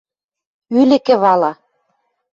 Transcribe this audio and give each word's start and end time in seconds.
Ӱлӹкӹ 0.79 1.15
вала. 1.23 1.51